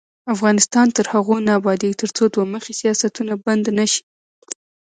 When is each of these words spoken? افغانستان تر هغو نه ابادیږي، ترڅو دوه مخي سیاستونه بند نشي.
افغانستان 0.33 0.87
تر 0.95 1.05
هغو 1.13 1.35
نه 1.45 1.51
ابادیږي، 1.59 1.99
ترڅو 2.01 2.23
دوه 2.33 2.45
مخي 2.53 2.73
سیاستونه 2.81 3.33
بند 3.45 3.65
نشي. 3.79 4.01